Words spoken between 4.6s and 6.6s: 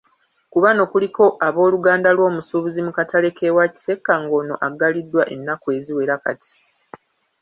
aggaliddwa ennaku eziwera kati.